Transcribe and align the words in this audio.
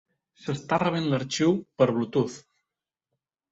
S'està 0.45 0.79
rebent 0.83 1.09
l'arxiu 1.11 1.53
per 1.83 1.89
bluetooth. 1.93 2.41